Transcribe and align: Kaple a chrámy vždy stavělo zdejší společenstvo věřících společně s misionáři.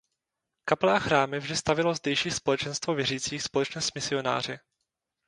Kaple 0.65 0.93
a 0.93 0.99
chrámy 0.99 1.39
vždy 1.39 1.55
stavělo 1.55 1.93
zdejší 1.93 2.31
společenstvo 2.31 2.93
věřících 2.93 3.43
společně 3.43 3.81
s 3.81 3.93
misionáři. 3.93 4.57